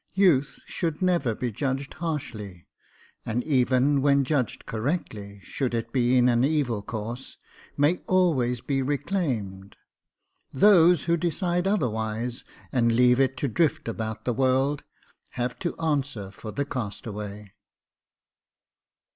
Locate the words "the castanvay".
16.51-17.51